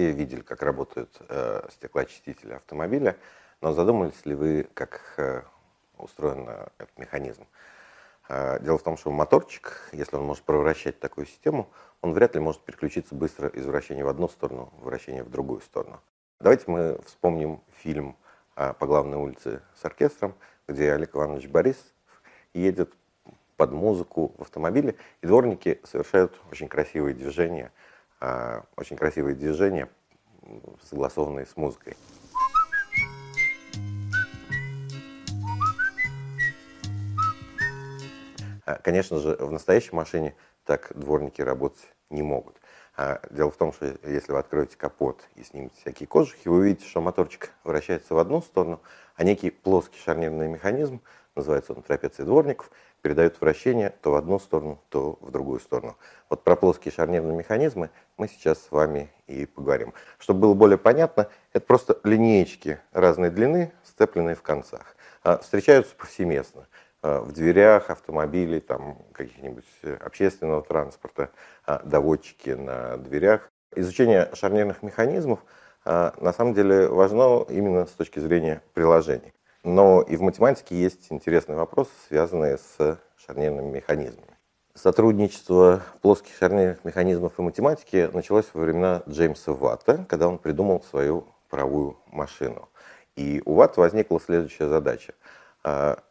все 0.00 0.12
видели, 0.12 0.40
как 0.40 0.62
работают 0.62 1.14
э, 1.28 1.68
стеклоочистители 1.70 2.54
автомобиля, 2.54 3.18
но 3.60 3.72
задумались 3.72 4.24
ли 4.24 4.34
вы, 4.34 4.66
как 4.72 5.02
э, 5.18 5.42
устроен 5.98 6.48
этот 6.78 6.96
механизм? 6.96 7.46
Э, 8.30 8.58
дело 8.60 8.78
в 8.78 8.82
том, 8.82 8.96
что 8.96 9.10
моторчик, 9.10 9.90
если 9.92 10.16
он 10.16 10.24
может 10.24 10.44
превращать 10.44 10.98
такую 11.00 11.26
систему, 11.26 11.68
он 12.00 12.14
вряд 12.14 12.34
ли 12.34 12.40
может 12.40 12.62
переключиться 12.62 13.14
быстро 13.14 13.48
из 13.48 13.66
вращения 13.66 14.02
в 14.02 14.08
одну 14.08 14.28
сторону 14.28 14.72
в 14.78 14.84
вращение 14.84 15.22
в 15.22 15.30
другую 15.30 15.60
сторону. 15.60 16.00
Давайте 16.40 16.64
мы 16.68 16.98
вспомним 17.04 17.60
фильм 17.82 18.16
э, 18.56 18.72
«По 18.72 18.86
главной 18.86 19.18
улице 19.18 19.60
с 19.78 19.84
оркестром», 19.84 20.34
где 20.66 20.92
Олег 20.94 21.14
Иванович 21.14 21.48
Борис 21.48 21.76
едет 22.54 22.94
под 23.58 23.72
музыку 23.72 24.32
в 24.38 24.42
автомобиле, 24.42 24.94
и 25.20 25.26
дворники 25.26 25.78
совершают 25.84 26.40
очень 26.50 26.68
красивые 26.68 27.14
движения, 27.14 27.66
э, 27.66 27.89
очень 28.76 28.96
красивые 28.96 29.34
движения, 29.34 29.88
согласованные 30.82 31.46
с 31.46 31.56
музыкой. 31.56 31.96
А, 38.70 38.76
конечно 38.76 39.18
же, 39.18 39.36
в 39.36 39.50
настоящей 39.50 39.94
машине 39.96 40.34
так 40.64 40.92
дворники 40.94 41.42
работать 41.42 41.92
не 42.10 42.22
могут. 42.22 42.56
А, 42.96 43.20
дело 43.30 43.50
в 43.50 43.56
том, 43.56 43.72
что 43.72 43.86
если 44.04 44.32
вы 44.32 44.38
откроете 44.38 44.76
капот 44.76 45.24
и 45.34 45.42
снимете 45.42 45.74
всякие 45.80 46.06
кожухи, 46.06 46.46
вы 46.46 46.58
увидите, 46.58 46.86
что 46.86 47.00
моторчик 47.00 47.50
вращается 47.64 48.14
в 48.14 48.18
одну 48.18 48.42
сторону, 48.42 48.80
а 49.16 49.24
некий 49.24 49.50
плоский 49.50 49.98
шарнирный 49.98 50.48
механизм, 50.48 51.00
называется 51.34 51.72
он 51.72 51.82
трапецией 51.82 52.26
дворников, 52.26 52.70
передает 53.02 53.40
вращение 53.40 53.94
то 54.02 54.12
в 54.12 54.14
одну 54.14 54.38
сторону, 54.38 54.80
то 54.88 55.18
в 55.20 55.30
другую 55.30 55.60
сторону. 55.60 55.96
Вот 56.28 56.44
про 56.44 56.56
плоские 56.56 56.92
шарнирные 56.92 57.36
механизмы 57.36 57.90
мы 58.16 58.28
сейчас 58.28 58.62
с 58.62 58.70
вами 58.70 59.10
и 59.26 59.46
поговорим. 59.46 59.94
Чтобы 60.18 60.40
было 60.40 60.54
более 60.54 60.78
понятно, 60.78 61.28
это 61.52 61.66
просто 61.66 61.98
линеечки 62.04 62.78
разной 62.92 63.30
длины, 63.30 63.72
сцепленные 63.84 64.36
в 64.36 64.42
концах. 64.42 64.96
А, 65.22 65.38
встречаются 65.38 65.94
повсеместно. 65.94 66.66
Э, 67.02 67.20
в 67.20 67.32
дверях 67.32 67.88
автомобилей, 67.90 68.60
там, 68.60 68.98
каких-нибудь 69.12 69.64
э, 69.82 69.94
общественного 69.94 70.62
транспорта, 70.62 71.30
а, 71.64 71.80
доводчики 71.82 72.50
на 72.50 72.98
дверях. 72.98 73.50
Изучение 73.74 74.28
шарнирных 74.34 74.82
механизмов 74.82 75.40
а, 75.84 76.12
на 76.20 76.32
самом 76.32 76.52
деле 76.52 76.88
важно 76.88 77.44
именно 77.48 77.86
с 77.86 77.92
точки 77.92 78.18
зрения 78.18 78.62
приложений. 78.74 79.32
Но 79.62 80.02
и 80.02 80.16
в 80.16 80.22
математике 80.22 80.74
есть 80.80 81.06
интересные 81.10 81.56
вопросы, 81.56 81.90
связанные 82.08 82.58
с 82.58 82.98
шарнирными 83.16 83.70
механизмами. 83.70 84.36
Сотрудничество 84.74 85.82
плоских 86.00 86.34
шарнирных 86.36 86.84
механизмов 86.84 87.38
и 87.38 87.42
математики 87.42 88.08
началось 88.12 88.46
во 88.54 88.62
времена 88.62 89.02
Джеймса 89.08 89.52
Ватта, 89.52 90.06
когда 90.08 90.28
он 90.28 90.38
придумал 90.38 90.82
свою 90.82 91.26
паровую 91.50 91.98
машину. 92.06 92.68
И 93.16 93.42
у 93.44 93.54
Ватта 93.54 93.80
возникла 93.80 94.20
следующая 94.20 94.68
задача 94.68 95.12
а, 95.62 96.02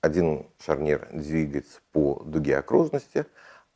один 0.00 0.46
шарнир 0.58 1.08
двигать 1.12 1.80
по 1.92 2.22
дуге 2.24 2.56
окружности, 2.58 3.26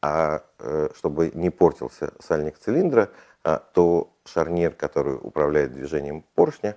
а 0.00 0.44
э, 0.60 0.90
чтобы 0.94 1.32
не 1.34 1.50
портился 1.50 2.12
сальник 2.20 2.56
цилиндра, 2.58 3.10
а, 3.42 3.58
то 3.58 4.12
шарнир, 4.24 4.72
который 4.72 5.16
управляет 5.20 5.72
движением 5.72 6.24
поршня, 6.34 6.76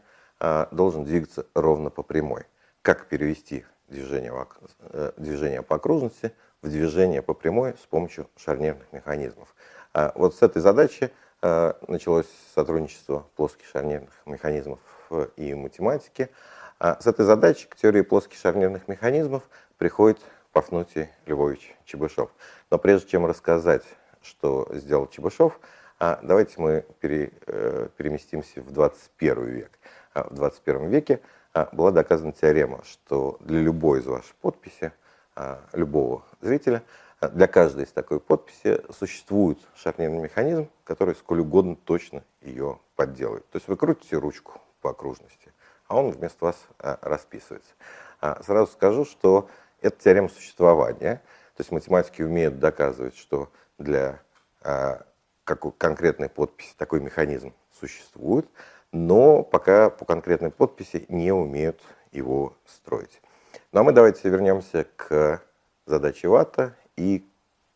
должен 0.71 1.03
двигаться 1.03 1.45
ровно 1.53 1.89
по 1.89 2.01
прямой. 2.01 2.45
Как 2.81 3.07
перевести 3.07 3.63
движение, 3.89 4.33
э, 4.79 5.11
движение 5.17 5.61
по 5.61 5.75
окружности 5.75 6.33
в 6.61 6.69
движение 6.69 7.21
по 7.21 7.33
прямой 7.33 7.75
с 7.81 7.85
помощью 7.85 8.27
шарнирных 8.37 8.91
механизмов? 8.91 9.53
А, 9.93 10.11
вот 10.15 10.35
с 10.35 10.41
этой 10.41 10.61
задачи 10.61 11.11
началось 11.87 12.27
сотрудничество 12.53 13.25
плоских 13.35 13.65
шарнирных 13.65 14.11
механизмов 14.27 14.79
и 15.37 15.55
математики. 15.55 16.29
А 16.79 16.99
с 16.99 17.07
этой 17.07 17.25
задачей 17.25 17.67
к 17.67 17.75
теории 17.75 18.01
плоских 18.01 18.37
шарнирных 18.37 18.87
механизмов 18.87 19.43
приходит 19.77 20.19
Пафнутий 20.51 21.09
Львович 21.25 21.75
Чебышев. 21.85 22.29
Но 22.69 22.77
прежде 22.77 23.09
чем 23.09 23.25
рассказать, 23.25 23.83
что 24.21 24.67
сделал 24.73 25.07
Чебышев, 25.07 25.59
а, 25.99 26.19
давайте 26.23 26.55
мы 26.57 26.85
э, 27.03 27.87
переместимся 27.95 28.61
в 28.61 28.71
21 28.71 29.45
век. 29.45 29.71
А, 30.13 30.27
в 30.29 30.33
21 30.33 30.89
веке 30.89 31.21
была 31.73 31.91
доказана 31.91 32.31
теорема, 32.31 32.83
что 32.85 33.37
для 33.41 33.59
любой 33.59 33.99
из 33.99 34.05
ваших 34.05 34.33
подписей, 34.35 34.91
любого 35.73 36.23
зрителя, 36.39 36.81
для 37.21 37.47
каждой 37.47 37.83
из 37.83 37.91
такой 37.91 38.19
подписи 38.19 38.81
существует 38.97 39.59
шарнирный 39.75 40.23
механизм, 40.23 40.69
который 40.83 41.15
сколь 41.15 41.41
угодно 41.41 41.75
точно 41.75 42.23
ее 42.41 42.79
подделает. 42.95 43.47
То 43.51 43.57
есть 43.57 43.67
вы 43.67 43.77
крутите 43.77 44.17
ручку 44.17 44.59
по 44.81 44.89
окружности, 44.89 45.53
а 45.87 45.97
он 45.97 46.09
вместо 46.11 46.45
вас 46.45 46.55
а, 46.79 46.97
расписывается. 47.01 47.71
А, 48.21 48.41
сразу 48.43 48.71
скажу, 48.71 49.05
что 49.05 49.49
это 49.81 50.01
теорема 50.01 50.29
существования. 50.29 51.21
То 51.55 51.61
есть 51.61 51.71
математики 51.71 52.23
умеют 52.23 52.57
доказывать, 52.57 53.15
что 53.15 53.51
для 53.77 54.19
а, 54.63 55.05
конкретной 55.43 56.29
подписи 56.29 56.73
такой 56.75 57.01
механизм 57.01 57.53
существует, 57.79 58.47
но 58.91 59.43
пока 59.43 59.89
по 59.89 60.05
конкретной 60.05 60.51
подписи 60.51 61.05
не 61.09 61.31
умеют 61.31 61.81
его 62.11 62.55
строить. 62.65 63.21
Ну 63.71 63.81
а 63.81 63.83
мы 63.83 63.91
давайте 63.91 64.29
вернемся 64.29 64.85
к 64.95 65.41
задаче 65.85 66.27
Ватта 66.27 66.75
и 66.97 67.25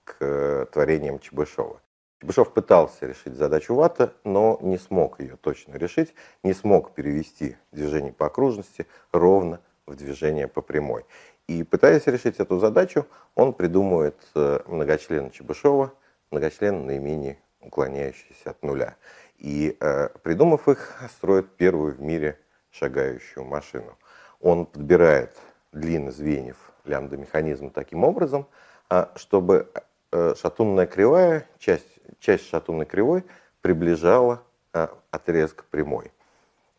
к 0.04 0.68
творениям 0.72 1.20
Чебышева. 1.20 1.82
Чебышев 2.22 2.54
пытался 2.54 3.08
решить 3.08 3.36
задачу 3.36 3.76
Ватта, 3.76 4.14
но 4.24 4.58
не 4.62 4.78
смог 4.78 5.20
ее 5.20 5.38
точно 5.38 5.76
решить, 5.76 6.14
не 6.44 6.54
смог 6.54 6.94
перевести 6.94 7.58
движение 7.72 8.14
по 8.14 8.26
окружности 8.28 8.88
ровно 9.12 9.60
в 9.86 9.96
движение 9.96 10.48
по 10.48 10.62
прямой. 10.62 11.06
И 11.48 11.64
пытаясь 11.64 12.08
решить 12.08 12.40
эту 12.40 12.60
задачу, 12.60 13.06
он 13.36 13.54
придумывает 13.54 14.16
э, 14.34 14.60
многочлен 14.66 15.30
Чебышева, 15.30 15.94
многочлен 16.32 16.86
наименее 16.88 17.38
уклоняющийся 17.62 18.52
от 18.52 18.64
нуля. 18.64 18.96
И 19.38 19.76
э, 19.80 20.10
придумав 20.24 20.68
их, 20.68 20.94
строит 21.10 21.50
первую 21.58 21.94
в 21.94 22.02
мире 22.02 22.40
шагающую 22.72 23.44
машину. 23.46 23.98
Он 24.42 24.66
подбирает 24.66 25.36
длины 25.72 26.12
звеньев 26.12 26.58
лямбда-механизма 26.86 27.72
таким 27.72 28.04
образом, 28.04 28.48
а, 28.90 29.12
чтобы 29.16 29.72
Э, 30.18 30.34
шатунная 30.40 30.86
кривая, 30.86 31.46
часть, 31.60 32.00
часть 32.20 32.48
шатунной 32.48 32.86
кривой 32.86 33.26
приближала 33.60 34.42
э, 34.74 34.88
отрезок 35.12 35.66
прямой. 35.66 36.14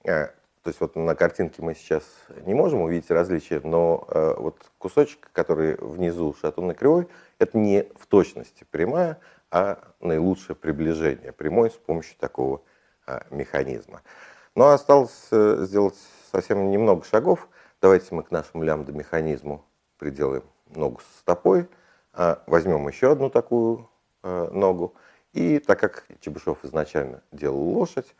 То 0.02 0.30
есть 0.70 0.80
вот 0.80 0.96
на 0.96 1.14
картинке 1.14 1.62
мы 1.62 1.74
сейчас 1.74 2.04
не 2.46 2.54
можем 2.54 2.80
увидеть 2.82 3.10
различия, 3.10 3.60
но 3.62 4.06
вот 4.38 4.56
кусочек, 4.78 5.28
который 5.32 5.76
внизу 5.80 6.34
шатунной 6.40 6.74
кривой, 6.74 7.08
это 7.40 7.58
не 7.58 7.88
в 7.98 8.06
точности 8.06 8.64
прямая, 8.70 9.18
а 9.50 9.78
наилучшее 10.00 10.56
приближение 10.56 11.32
прямой 11.32 11.70
с 11.70 11.74
помощью 11.74 12.16
такого 12.18 12.62
механизма. 13.30 14.02
Ну 14.54 14.64
а 14.64 14.74
осталось 14.74 15.28
сделать 15.30 15.96
совсем 16.32 16.70
немного 16.70 17.04
шагов. 17.04 17.48
Давайте 17.80 18.14
мы 18.14 18.22
к 18.22 18.30
нашему 18.30 18.64
лямбда-механизму 18.64 19.64
приделаем 19.98 20.44
ногу 20.74 21.00
с 21.00 21.20
стопой– 21.20 21.68
а, 22.16 22.42
возьмем 22.46 22.88
еще 22.88 23.12
одну 23.12 23.28
такую 23.28 23.90
э, 24.22 24.48
ногу. 24.50 24.94
И 25.34 25.58
так 25.58 25.78
как 25.78 26.06
Чебышев 26.20 26.64
изначально 26.64 27.22
делал 27.30 27.60
лошадь, 27.60 28.16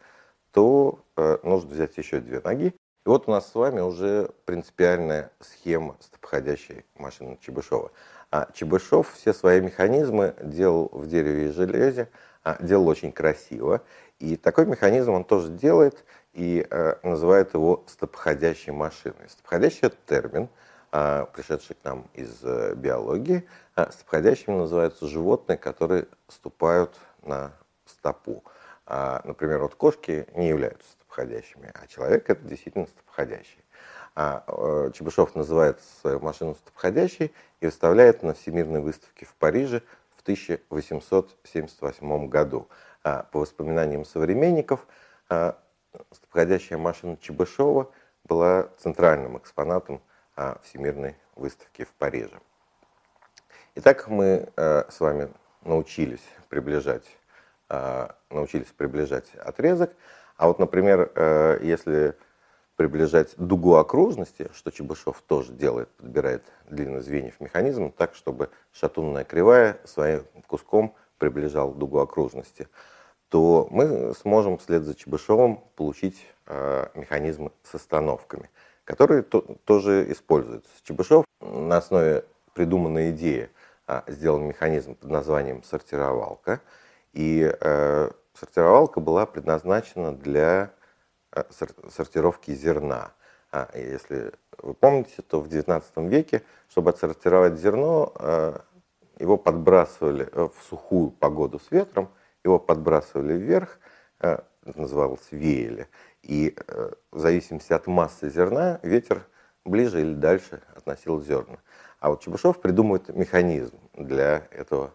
то 0.51 0.99
э, 1.17 1.39
нужно 1.43 1.71
взять 1.71 1.97
еще 1.97 2.21
две 2.21 2.41
ноги. 2.41 2.67
И 2.67 3.09
вот 3.09 3.27
у 3.27 3.31
нас 3.31 3.51
с 3.51 3.55
вами 3.55 3.81
уже 3.81 4.31
принципиальная 4.45 5.31
схема 5.41 5.97
стопходящей 6.01 6.85
машины 6.97 7.39
Чебышева. 7.41 7.91
А 8.37 8.49
Чебышев 8.53 9.15
все 9.15 9.33
свои 9.33 9.63
механизмы 9.63 10.35
делал 10.43 10.91
в 10.93 11.07
дереве 11.07 11.49
и 11.49 11.53
железе, 11.53 12.11
а 12.43 12.63
делал 12.63 12.87
очень 12.87 13.11
красиво. 13.11 13.81
И 14.19 14.37
такой 14.37 14.67
механизм 14.67 15.13
он 15.13 15.25
тоже 15.25 15.49
делает 15.49 16.05
и 16.35 16.67
э, 16.69 16.97
называет 17.03 17.55
его 17.55 17.83
стопходящей 17.87 18.75
машиной. 18.75 19.31
Стопходящий– 19.31 19.81
это 19.85 19.97
термин, 20.05 20.51
э, 20.93 21.25
пришедший 21.33 21.77
к 21.77 21.85
нам 21.85 22.11
из 22.13 22.41
э, 22.43 22.75
биологии, 22.75 23.49
а 23.75 23.91
стопходящими 23.91 24.55
называются 24.55 25.07
животные, 25.07 25.57
которые 25.57 26.07
ступают 26.29 26.95
на 27.23 27.53
стопу. 27.87 28.45
А, 28.85 29.23
например, 29.25 29.61
вот 29.61 29.77
кошки 29.77 30.27
не 30.35 30.49
являются 30.49 30.91
стопходящими, 30.91 31.73
а 31.73 31.87
человек 31.87 32.29
это 32.29 32.47
действительно 32.47 32.87
стопходящий. 32.87 33.65
А, 34.19 34.45
э, 34.49 34.93
Чебышев 34.95 35.35
называет 35.35 35.79
свою 36.01 36.21
машину 36.21 36.55
стопходящей 36.55 37.35
и 37.61 37.67
выставляет 37.67 38.23
на 38.23 38.33
Всемирной 38.33 38.81
выставке 38.81 39.27
в 39.27 39.35
Париже 39.35 39.83
в 40.17 40.23
1878 40.23 42.29
году. 42.29 42.67
А, 43.05 43.25
по 43.31 43.41
воспоминаниям 43.41 44.07
современников, 44.07 44.87
а, 45.29 45.59
стопходящая 46.13 46.79
машина 46.79 47.19
Чебышева 47.19 47.91
была 48.25 48.71
центральным 48.79 49.37
экспонатом 49.37 50.01
а, 50.35 50.59
Всемирной 50.65 51.17
выставки 51.37 51.85
в 51.85 51.93
Париже. 51.93 52.41
Итак, 53.75 54.09
мы 54.09 54.49
э, 54.57 54.85
с 54.91 54.99
вами 54.99 55.29
научились 55.63 56.25
приближать 56.49 57.05
научились 58.31 58.69
приближать 58.69 59.35
отрезок. 59.35 59.93
А 60.37 60.47
вот, 60.47 60.61
например, 60.61 61.11
если 61.61 62.17
приближать 62.77 63.35
дугу 63.37 63.77
окружности, 63.77 64.49
что 64.55 64.71
Чебышев 64.71 65.23
тоже 65.27 65.53
делает, 65.53 65.89
подбирает 65.97 66.45
длину 66.69 67.01
звеньев 67.01 67.41
механизма 67.41 67.91
так, 67.91 68.15
чтобы 68.15 68.51
шатунная 68.73 69.25
кривая 69.25 69.79
своим 69.85 70.25
куском 70.47 70.95
приближал 71.19 71.73
дугу 71.73 71.99
окружности, 71.99 72.69
то 73.31 73.67
мы 73.71 74.15
сможем 74.15 74.59
вслед 74.59 74.85
за 74.85 74.95
Чебышевым 74.95 75.65
получить 75.75 76.27
э, 76.47 76.89
механизмы 76.95 77.51
с 77.63 77.75
остановками, 77.75 78.51
которые 78.85 79.23
то, 79.23 79.41
тоже 79.65 80.11
используются. 80.13 80.71
Чебышев 80.85 81.25
на 81.41 81.79
основе 81.79 82.25
придуманной 82.53 83.11
идеи 83.11 83.49
э, 83.89 84.03
сделал 84.07 84.39
механизм 84.39 84.95
под 84.95 85.11
названием 85.11 85.63
сортировалка, 85.63 86.61
и 87.15 87.51
э, 87.59 88.11
сортировалка 88.35 89.01
была 89.01 89.25
предназначена 89.25 90.15
для 90.15 90.73
сортировки 91.51 92.53
зерна. 92.55 93.13
А 93.53 93.69
если 93.75 94.33
вы 94.59 94.75
помните, 94.75 95.23
то 95.23 95.41
в 95.41 95.49
XIX 95.49 95.83
веке, 96.09 96.43
чтобы 96.69 96.91
отсортировать 96.91 97.59
зерно, 97.59 98.13
э, 98.19 98.59
его 99.19 99.37
подбрасывали 99.37 100.29
э, 100.31 100.49
в 100.55 100.63
сухую 100.65 101.11
погоду 101.11 101.59
с 101.59 101.71
ветром, 101.71 102.11
его 102.45 102.59
подбрасывали 102.59 103.35
вверх, 103.35 103.79
это 104.19 104.45
называлось 104.63 105.27
веяли. 105.31 105.89
И 106.23 106.57
в 107.13 107.19
зависимости 107.19 107.73
от 107.73 107.87
массы 107.87 108.31
зерна 108.31 108.81
ветер 108.83 109.27
ближе 109.65 110.01
или 110.01 110.15
дальше 110.15 110.63
относил 110.75 111.21
зерна. 111.23 111.59
А 112.01 112.11
вот 112.11 112.23
Чебышев 112.23 112.61
придумывает 112.61 113.15
механизм 113.15 113.79
для 113.95 114.47
этого 114.51 114.93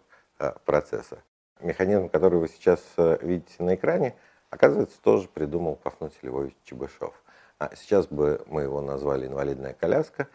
процесса. 0.66 1.24
Механизм, 1.60 2.10
который 2.10 2.40
вы 2.40 2.48
сейчас 2.48 2.82
видите 2.98 3.64
на 3.64 3.76
экране– 3.76 4.16
Оказывается, 4.52 5.02
тоже 5.02 5.30
придумал 5.30 5.78
Пафнутий 5.78 6.20
Львович 6.24 6.54
Чебышев. 6.66 7.14
А 7.58 7.74
сейчас 7.74 8.08
бы 8.08 8.44
мы 8.48 8.64
его 8.64 8.82
назвали 8.82 9.26
«инвалидная 9.26 9.74
коляска», 9.74 10.28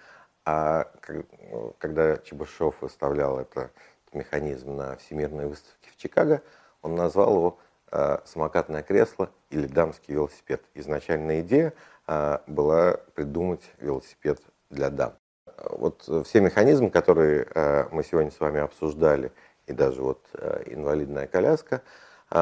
а 0.46 0.90
когда 1.78 2.16
Чебышев 2.18 2.80
выставлял 2.80 3.38
этот 3.38 3.70
механизм 4.12 4.74
на 4.74 4.96
Всемирной 4.96 5.46
выставке 5.46 5.90
в 5.90 5.96
Чикаго, 5.96 6.40
он 6.80 6.94
назвал 6.94 7.34
его 7.36 7.58
э, 7.90 8.18
«самокатное 8.24 8.82
кресло» 8.82 9.28
или 9.50 9.66
«дамский 9.66 10.14
велосипед». 10.14 10.62
Изначальная 10.72 11.42
идея 11.42 11.74
э, 12.06 12.38
была 12.46 12.98
придумать 13.14 13.70
велосипед 13.80 14.40
для 14.70 14.88
дам. 14.88 15.12
Вот 15.70 16.08
все 16.26 16.40
механизмы, 16.40 16.88
которые 16.90 17.48
э, 17.54 17.88
мы 17.90 18.02
сегодня 18.02 18.30
с 18.30 18.40
вами 18.40 18.60
обсуждали, 18.60 19.30
и 19.66 19.74
даже 19.74 20.00
вот 20.00 20.24
инвалидная 20.64 21.26
коляска– 21.26 21.82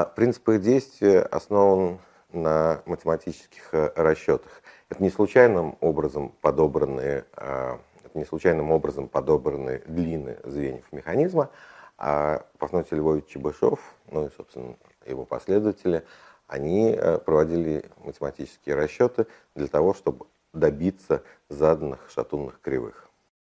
принцип 0.05 0.49
их 0.49 0.63
действия 0.63 1.21
основан 1.21 1.99
на 2.33 2.83
математических 2.87 3.73
э, 3.73 3.93
расчетах. 3.97 4.63
Это 4.89 5.03
не 5.03 5.11
случайным 5.11 5.77
образом 5.81 6.35
подобранные, 6.41 7.25
а, 7.37 7.81
это 8.05 8.19
не 8.19 8.25
случайным 8.25 8.71
образом 8.71 9.09
подобранные 9.09 9.83
длины 9.87 10.39
звеньев 10.45 10.85
механизма, 10.93 11.51
а 11.97 12.45
Пафнутий 12.59 12.97
Львович 12.97 13.27
Чебышев, 13.27 13.79
ну 14.11 14.27
и, 14.27 14.31
собственно, 14.37 14.77
его 15.07 15.25
последователи, 15.25 16.05
они 16.47 16.93
э, 16.93 17.19
проводили 17.19 17.85
математические 17.99 18.75
расчеты 18.75 19.27
для 19.55 19.69
того, 19.69 19.95
чтобы 19.95 20.27
добиться 20.53 21.23
заданных 21.49 22.11
шатунных 22.11 22.61
кривых. 22.61 23.09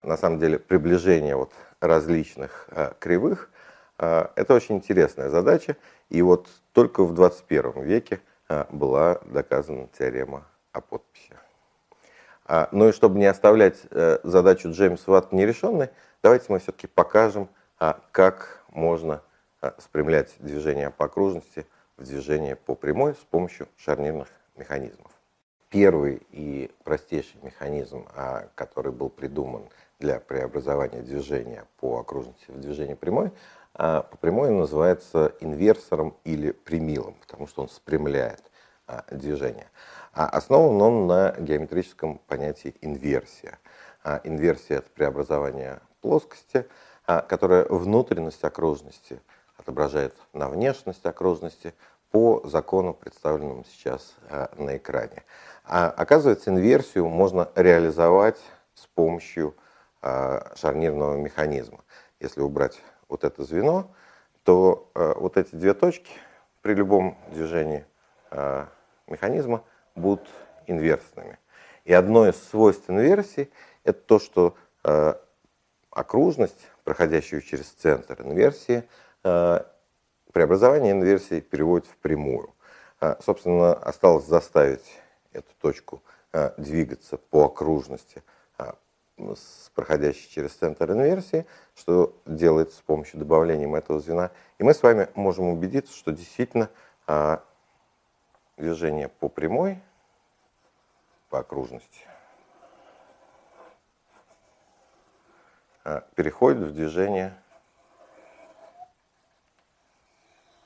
На 0.03 0.17
самом 0.17 0.39
деле 0.39 0.59
приближение 0.59 1.35
вот 1.35 1.51
различных 1.79 2.67
э, 2.69 2.93
кривых 2.99 3.49
а, 3.49 3.54
это 3.97 4.53
очень 4.53 4.75
интересная 4.75 5.29
задача, 5.29 5.77
и 6.09 6.21
вот 6.21 6.47
только 6.73 7.03
в 7.03 7.13
21 7.13 7.83
веке 7.83 8.19
а, 8.47 8.67
была 8.69 9.19
доказана 9.25 9.87
теорема 9.97 10.45
о 10.71 10.81
подписи. 10.81 11.35
А, 12.45 12.69
ну 12.71 12.89
и 12.89 12.91
чтобы 12.91 13.17
не 13.17 13.25
оставлять 13.25 13.79
э, 13.89 14.19
задачу 14.23 14.69
Джеймса 14.69 15.11
Ватта 15.11 15.35
нерешенной, 15.35 15.89
давайте 16.21 16.45
мы 16.49 16.59
все-таки 16.59 16.87
покажем, 16.87 17.49
как 18.11 18.63
можно 18.69 19.21
спрямлять 19.79 20.33
движение 20.39 20.89
по 20.89 21.05
окружности 21.05 21.65
в 21.97 22.03
движение 22.03 22.55
по 22.55 22.75
прямой 22.75 23.15
с 23.15 23.25
помощью 23.29 23.67
шарнирных 23.75 24.29
механизмов. 24.55 25.11
Первый 25.69 26.21
и 26.31 26.71
простейший 26.83 27.39
механизм, 27.41 28.07
который 28.55 28.93
был 28.93 29.09
придуман 29.09 29.63
для 29.99 30.19
преобразования 30.19 31.01
движения 31.01 31.65
по 31.79 31.99
окружности 31.99 32.45
в 32.47 32.61
движение 32.61 32.95
прямой, 32.95 33.27
а 33.27 33.64
по 33.77 34.17
прямой 34.21 34.51
называется 34.51 35.33
инверсором 35.39 36.15
или 36.23 36.51
примилом, 36.51 37.15
потому 37.19 37.47
что 37.47 37.61
он 37.61 37.69
спрямляет 37.69 38.41
а, 38.87 39.03
движение. 39.11 39.67
А 40.13 40.27
основан 40.27 40.81
он 40.81 41.07
на 41.07 41.35
геометрическом 41.39 42.19
понятии 42.19 42.75
инверсия. 42.81 43.59
А, 44.03 44.21
инверсия– 44.23 44.77
это 44.79 44.89
преобразование 44.91 45.81
плоскости, 46.01 46.67
а, 47.05 47.21
которая 47.21 47.65
внутренность 47.65 48.43
окружности 48.43 49.19
отображает 49.57 50.15
на 50.33 50.49
внешность 50.49 51.05
окружности 51.05 51.73
по 52.11 52.41
закону, 52.45 52.93
представленному 52.93 53.65
сейчас 53.65 54.15
а, 54.29 54.49
на 54.55 54.77
экране. 54.77 55.23
А, 55.65 55.89
оказывается, 55.89 56.51
инверсию 56.51 57.07
можно 57.07 57.49
реализовать 57.55 58.39
с 58.75 58.85
помощью 58.87 59.55
а, 60.01 60.51
шарнирного 60.55 61.17
механизма. 61.17 61.83
Если 62.19 62.41
убрать 62.41 62.79
вот 63.07 63.23
это 63.23 63.43
звено, 63.43 63.91
то 64.43 64.89
э, 64.95 65.13
вот 65.17 65.37
эти 65.37 65.55
две 65.55 65.73
точки 65.73 66.11
при 66.61 66.73
любом 66.73 67.17
движении 67.31 67.85
э, 68.31 68.65
механизма 69.07 69.63
будут 69.95 70.27
инверсными. 70.67 71.39
И 71.83 71.93
одно 71.93 72.27
из 72.27 72.35
свойств 72.49 72.89
инверсии– 72.89 73.49
это 73.83 73.99
то, 73.99 74.19
что 74.19 74.55
э, 74.83 75.13
окружность, 75.91 76.67
проходящую 76.83 77.41
через 77.41 77.67
центр 77.67 78.21
инверсии, 78.21 78.83
э, 79.23 79.59
преобразование 80.33 80.91
инверсии 80.91 81.39
переводит 81.39 81.87
в 81.87 81.97
прямую. 81.97 82.53
Э, 83.01 83.15
собственно, 83.23 83.73
осталось 83.73 84.25
заставить 84.25 84.99
эту 85.33 85.53
точку 85.61 86.01
э, 86.33 86.51
двигаться 86.57 87.17
по 87.17 87.45
окружности– 87.45 88.23
с 89.17 89.71
проходящей 89.73 90.29
через 90.29 90.53
центр 90.53 90.91
инверсии, 90.91 91.45
что 91.75 92.15
делается 92.25 92.77
с 92.77 92.81
помощью 92.81 93.19
добавления 93.19 93.73
этого 93.77 93.99
звена. 93.99 94.31
И 94.57 94.63
мы 94.63 94.73
с 94.73 94.83
вами 94.83 95.09
можем 95.15 95.45
убедиться, 95.45 95.93
что 95.95 96.11
действительно 96.11 96.69
а, 97.07 97.43
движение 98.57 99.07
по 99.07 99.29
прямой, 99.29 99.81
по 101.29 101.39
окружности, 101.39 102.01
а, 105.83 106.01
переходит 106.15 106.63
в 106.63 106.73
движение. 106.73 107.33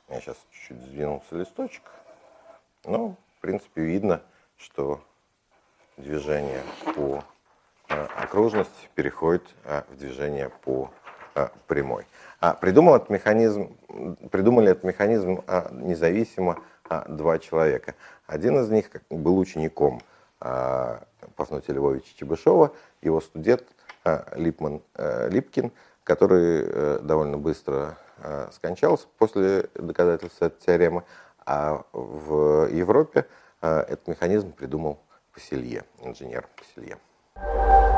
Я 0.08 0.22
сейчас 0.22 0.38
чуть-чуть 0.52 0.82
сдвинулся 0.82 1.36
листочек. 1.36 1.84
Но, 2.84 3.10
в 3.10 3.42
принципе, 3.42 3.82
видно, 3.82 4.24
что 4.58 5.04
движение 5.98 6.64
по 6.96 7.24
окружность 7.90 8.90
переходит 8.96 9.44
э, 9.64 9.82
в 9.90 9.98
движение 9.98 10.50
по 10.64 10.92
э, 11.36 11.50
прямой. 11.68 12.06
А 12.40 12.54
придумал 12.54 12.96
этот 12.96 13.10
механизм, 13.10 13.76
придумали 14.32 14.72
этот 14.72 14.84
механизм 14.86 15.44
независимо 15.72 16.62
два 17.08 17.38
человека. 17.38 17.96
Один 18.28 18.58
из 18.62 18.70
них 18.70 18.90
был 19.10 19.38
учеником 19.38 20.02
Пафнутия 20.40 21.76
Львовича 21.76 22.16
Чебышева, 22.16 22.74
его 23.02 23.20
студент 23.20 23.64
Липман 24.36 24.82
Липкин, 24.98 25.74
который 26.06 27.02
довольно 27.02 27.38
быстро 27.38 27.98
скончался 28.54 29.08
после 29.18 29.68
доказательства 29.76 30.46
этой 30.46 30.66
теоремы, 30.66 31.04
а 31.46 31.84
в 31.92 32.70
Европе 32.70 33.26
этот 33.60 34.08
механизм 34.08 34.54
придумал 34.54 34.98
Пасселье, 35.34 35.84
инженер 36.02 36.48
Пасселье. 36.56 37.00
you 37.42 37.89